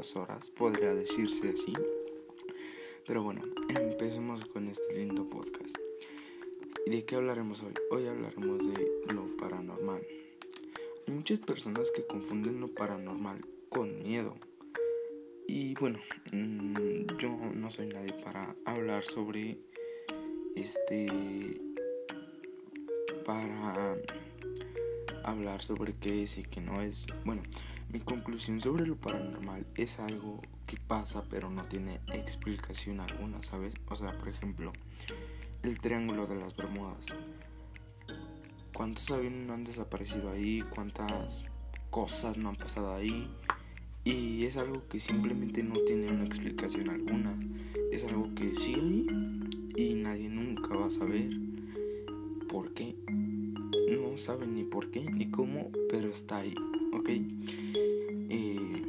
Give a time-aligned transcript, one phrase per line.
[0.00, 1.74] dos horas, podría decirse así.
[3.06, 5.76] Pero bueno, empecemos con este lindo podcast.
[6.86, 7.74] ¿Y de qué hablaremos hoy?
[7.90, 10.00] Hoy hablaremos de lo paranormal.
[11.06, 14.38] Hay muchas personas que confunden lo paranormal con miedo.
[15.46, 15.98] Y bueno,
[16.32, 19.58] mm, yo no soy nadie para hablar sobre
[20.56, 21.60] este
[23.26, 23.98] para
[25.24, 27.06] hablar sobre qué es y qué no es.
[27.26, 27.42] Bueno,
[27.92, 33.74] mi conclusión sobre lo paranormal es algo que pasa pero no tiene explicación alguna, ¿sabes?
[33.88, 34.72] O sea, por ejemplo,
[35.64, 37.06] el triángulo de las Bermudas.
[38.72, 40.62] ¿Cuántos aviones no han desaparecido ahí?
[40.70, 41.50] ¿Cuántas
[41.90, 43.28] cosas no han pasado ahí?
[44.04, 47.36] Y es algo que simplemente no tiene una explicación alguna.
[47.90, 49.06] Es algo que hay
[49.76, 51.28] y nadie nunca va a saber
[52.48, 52.94] por qué.
[53.90, 56.54] No saben ni por qué ni cómo, pero está ahí,
[56.92, 57.08] ¿ok?
[58.28, 58.82] Eh,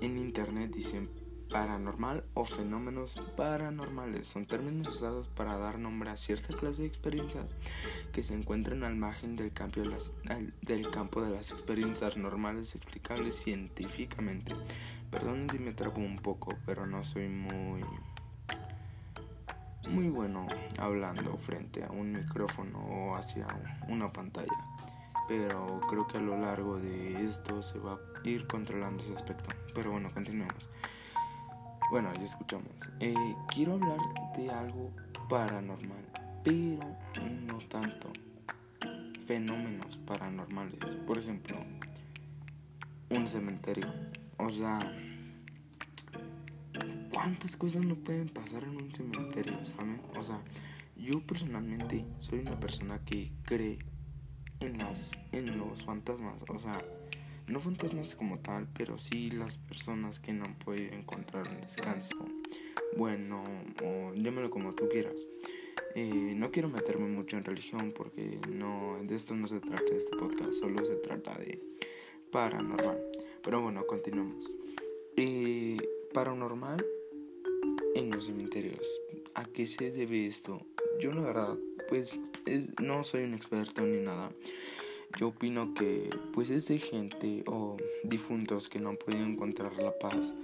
[0.00, 1.08] en internet dicen
[1.50, 4.26] paranormal o fenómenos paranormales.
[4.26, 7.56] Son términos usados para dar nombre a cierta clase de experiencias
[8.12, 14.54] que se encuentran al margen del campo de las, experiencias normales explicables científicamente.
[15.10, 17.84] Perdonen si me trapo un poco, pero no soy muy
[19.88, 23.46] muy bueno hablando frente a un micrófono o hacia
[23.88, 24.52] una pantalla.
[25.28, 29.44] Pero creo que a lo largo de esto se va a ir controlando ese aspecto.
[29.74, 30.70] Pero bueno, continuemos.
[31.90, 32.72] Bueno, ya escuchamos.
[33.00, 33.14] Eh,
[33.48, 33.98] quiero hablar
[34.36, 34.90] de algo
[35.28, 36.04] paranormal,
[36.44, 36.84] pero
[37.46, 38.12] no tanto.
[39.26, 40.96] Fenómenos paranormales.
[41.06, 41.56] Por ejemplo,
[43.10, 43.92] un cementerio.
[44.38, 44.78] O sea,
[47.12, 50.00] ¿cuántas cosas no pueden pasar en un cementerio, saben?
[50.16, 50.40] O sea,
[50.96, 53.78] yo personalmente soy una persona que cree
[54.60, 56.78] en las en los fantasmas, o sea,
[57.48, 60.56] no fantasmas como tal, pero sí las personas que no han
[60.92, 62.26] encontrar descanso
[62.96, 63.44] bueno
[63.84, 65.28] o llámalo como tú quieras.
[65.94, 69.96] Eh, no quiero meterme mucho en religión porque no de esto no se trata de
[69.96, 71.62] este podcast, solo se trata de
[72.30, 73.00] paranormal.
[73.42, 74.50] Pero bueno, continuamos.
[75.16, 75.76] Eh,
[76.12, 76.84] paranormal
[77.94, 79.00] en los cementerios.
[79.34, 80.66] ¿A qué se debe esto?
[81.00, 82.20] Yo la verdad, pues
[82.82, 84.30] no soy un experto ni nada
[85.18, 89.96] yo opino que pues es de gente o difuntos que no han podido encontrar la
[89.98, 90.36] paz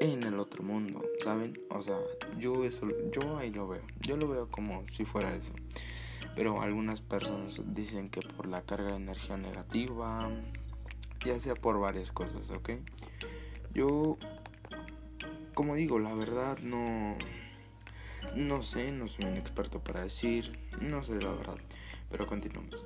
[0.00, 1.58] en el otro mundo, ¿saben?
[1.70, 1.96] O sea,
[2.38, 5.52] yo eso, yo ahí lo veo, yo lo veo como si fuera eso.
[6.34, 10.28] Pero algunas personas dicen que por la carga de energía negativa,
[11.24, 12.70] ya sea por varias cosas, ¿ok?
[13.72, 14.18] Yo,
[15.54, 17.16] como digo, la verdad no,
[18.36, 21.56] no sé, no soy un experto para decir, no sé la verdad,
[22.10, 22.84] pero continuamos.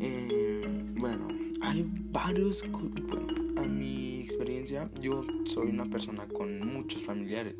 [0.00, 0.62] Eh,
[0.96, 1.28] bueno,
[1.60, 2.64] hay varios.
[2.70, 7.56] Bueno, a mi experiencia, yo soy una persona con muchos familiares.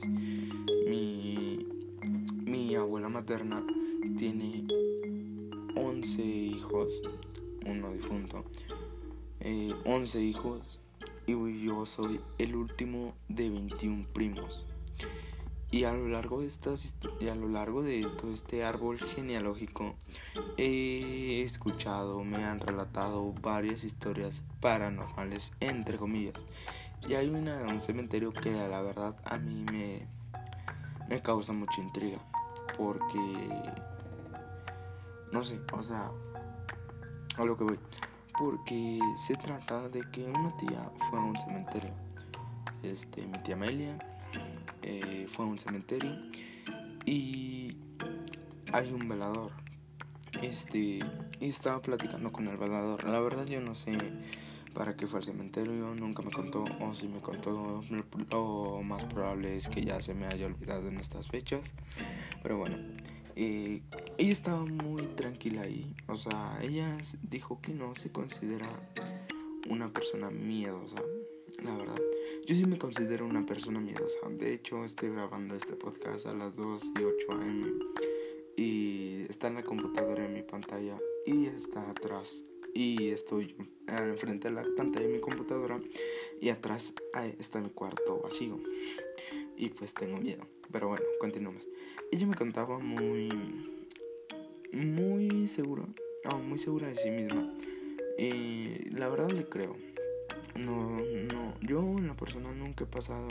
[0.89, 1.67] Mi,
[2.45, 3.67] mi abuela materna
[4.17, 4.65] tiene
[5.75, 7.03] 11 hijos,
[7.67, 8.45] uno difunto,
[9.41, 10.81] eh, 11 hijos,
[11.27, 14.67] y yo soy el último de 21 primos.
[15.71, 19.97] Y a lo largo de estas y a lo largo de todo este árbol genealógico
[20.57, 26.47] he escuchado, me han relatado varias historias paranormales entre comillas.
[27.07, 30.07] Y hay una un cementerio que la verdad a mí me
[31.09, 32.19] me causa mucha intriga
[32.77, 33.49] porque
[35.33, 36.11] no sé, o sea,
[37.37, 37.79] a lo que voy,
[38.39, 41.91] porque se trata de que una tía fue a un cementerio.
[42.83, 43.99] Este, mi tía Amelia
[44.83, 46.17] eh, fue a un cementerio
[47.05, 47.77] y
[48.73, 49.53] hay un velador.
[50.43, 51.01] Este,
[51.41, 53.05] y estaba platicando con el velador.
[53.05, 53.93] La verdad yo no sé
[54.75, 57.83] para qué fue al cementerio, nunca me contó, o si me contó,
[58.31, 61.75] lo más probable es que ya se me haya olvidado en estas fechas.
[62.43, 62.77] Pero bueno,
[63.35, 63.83] eh,
[64.19, 68.69] ella estaba muy tranquila ahí, o sea, ella dijo que no se considera
[69.69, 71.03] una persona miedosa,
[71.63, 72.01] la verdad.
[72.47, 74.29] Yo sí me considero una persona miedosa.
[74.31, 77.79] De hecho, estoy grabando este podcast a las 2 y 8 am.
[78.57, 82.45] Y está en la computadora en mi pantalla y está atrás.
[82.75, 83.55] Y estoy
[83.87, 85.81] enfrente de la pantalla de mi computadora
[86.41, 86.95] y atrás
[87.39, 88.61] está mi cuarto vacío.
[89.57, 90.47] Y pues tengo miedo.
[90.73, 91.67] Pero bueno, continuamos.
[92.11, 93.29] Ella me contaba muy,
[94.73, 95.85] muy segura,
[96.31, 97.55] oh, muy segura de sí misma.
[98.19, 99.77] Y la verdad le creo
[100.57, 101.01] no,
[101.33, 103.29] no, yo en la persona nunca he pasado,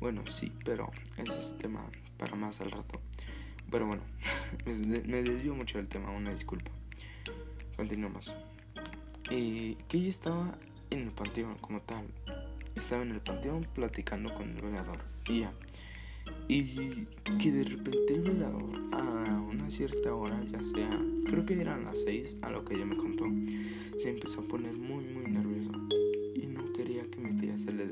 [0.00, 1.84] bueno, sí, pero ese es tema
[2.18, 3.00] para más al rato.
[3.70, 4.02] Pero bueno,
[4.66, 6.70] me desvió mucho del tema, una disculpa.
[7.76, 8.34] Continuamos.
[9.30, 10.58] Eh, que ella estaba
[10.90, 12.06] en el panteón como tal.
[12.74, 14.98] estaba en el panteón platicando con el velador
[15.28, 15.52] y ya.
[16.46, 17.06] Y
[17.40, 20.90] que de repente el velador a una cierta hora, ya sea,
[21.26, 23.26] creo que eran las 6 a lo que ella me contó,
[23.96, 25.72] se empezó a poner muy muy nervioso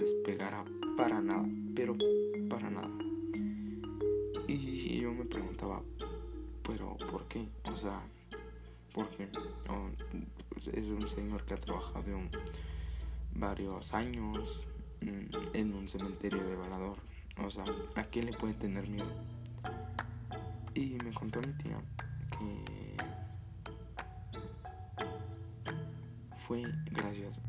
[0.02, 0.64] despegara
[0.96, 1.96] para nada, pero
[2.48, 2.90] para nada.
[4.48, 5.80] Y yo me preguntaba,
[6.66, 7.48] pero ¿por qué?
[7.72, 8.02] O sea,
[8.92, 9.28] porque
[10.72, 12.18] es un señor que ha trabajado
[13.34, 14.66] varios años
[15.02, 16.98] mm, en un cementerio de Valador.
[17.38, 17.64] O sea,
[17.94, 19.12] ¿a quién le puede tener miedo?
[20.74, 21.80] Y me contó mi tía
[22.32, 22.96] que
[26.38, 27.40] fue gracias